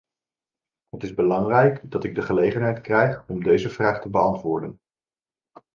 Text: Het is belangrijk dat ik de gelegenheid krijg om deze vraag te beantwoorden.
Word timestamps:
Het 0.89 1.03
is 1.03 1.13
belangrijk 1.13 1.91
dat 1.91 2.03
ik 2.03 2.15
de 2.15 2.21
gelegenheid 2.21 2.81
krijg 2.81 3.25
om 3.27 3.43
deze 3.43 3.69
vraag 3.69 4.01
te 4.01 4.09
beantwoorden. 4.09 4.79